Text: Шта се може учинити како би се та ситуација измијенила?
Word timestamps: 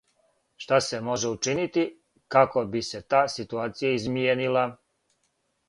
Шта 0.63 0.79
се 0.85 1.01
може 1.07 1.33
учинити 1.33 1.83
како 2.37 2.65
би 2.77 2.83
се 2.89 3.03
та 3.15 3.21
ситуација 3.37 3.95
измијенила? 4.01 4.67